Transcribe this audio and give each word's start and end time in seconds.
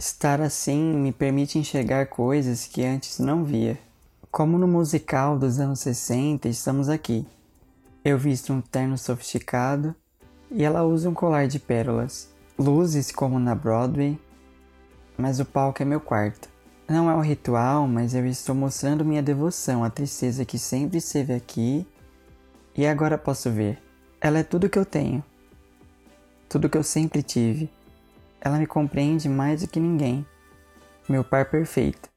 Estar 0.00 0.40
assim 0.40 0.94
me 0.94 1.12
permite 1.12 1.58
enxergar 1.58 2.06
coisas 2.06 2.64
que 2.64 2.82
antes 2.82 3.18
não 3.18 3.44
via. 3.44 3.78
Como 4.30 4.56
no 4.56 4.66
musical 4.66 5.38
dos 5.38 5.60
anos 5.60 5.80
60, 5.80 6.48
estamos 6.48 6.88
aqui. 6.88 7.26
Eu 8.02 8.16
visto 8.16 8.50
um 8.50 8.62
terno 8.62 8.96
sofisticado 8.96 9.94
e 10.50 10.64
ela 10.64 10.84
usa 10.84 11.10
um 11.10 11.12
colar 11.12 11.46
de 11.46 11.58
pérolas. 11.58 12.30
Luzes 12.58 13.12
como 13.12 13.38
na 13.38 13.54
Broadway, 13.54 14.18
mas 15.18 15.38
o 15.38 15.44
palco 15.44 15.82
é 15.82 15.84
meu 15.84 16.00
quarto. 16.00 16.48
Não 16.88 17.10
é 17.10 17.14
um 17.14 17.20
ritual, 17.20 17.86
mas 17.86 18.14
eu 18.14 18.24
estou 18.24 18.54
mostrando 18.54 19.04
minha 19.04 19.22
devoção 19.22 19.84
à 19.84 19.90
tristeza 19.90 20.46
que 20.46 20.58
sempre 20.58 20.96
esteve 20.96 21.34
aqui 21.34 21.86
e 22.74 22.86
agora 22.86 23.18
posso 23.18 23.50
ver. 23.50 23.78
Ela 24.18 24.38
é 24.38 24.42
tudo 24.42 24.70
que 24.70 24.78
eu 24.78 24.86
tenho, 24.86 25.22
tudo 26.48 26.70
que 26.70 26.78
eu 26.78 26.82
sempre 26.82 27.22
tive. 27.22 27.68
Ela 28.40 28.58
me 28.58 28.66
compreende 28.66 29.28
mais 29.28 29.62
do 29.62 29.68
que 29.68 29.78
ninguém. 29.78 30.26
Meu 31.08 31.22
par 31.22 31.50
perfeito. 31.50 32.09